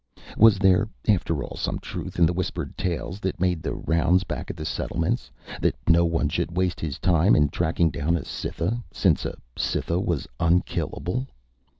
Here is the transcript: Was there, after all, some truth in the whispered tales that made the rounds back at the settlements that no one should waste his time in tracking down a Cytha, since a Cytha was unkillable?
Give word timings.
Was 0.35 0.57
there, 0.57 0.89
after 1.07 1.43
all, 1.43 1.55
some 1.55 1.77
truth 1.77 2.17
in 2.17 2.25
the 2.25 2.33
whispered 2.33 2.75
tales 2.75 3.19
that 3.19 3.39
made 3.39 3.61
the 3.61 3.75
rounds 3.75 4.23
back 4.23 4.49
at 4.49 4.57
the 4.57 4.65
settlements 4.65 5.29
that 5.61 5.75
no 5.87 6.05
one 6.05 6.27
should 6.27 6.57
waste 6.57 6.79
his 6.79 6.97
time 6.97 7.35
in 7.35 7.49
tracking 7.49 7.91
down 7.91 8.17
a 8.17 8.25
Cytha, 8.25 8.81
since 8.91 9.25
a 9.25 9.37
Cytha 9.55 9.99
was 10.03 10.27
unkillable? 10.39 11.27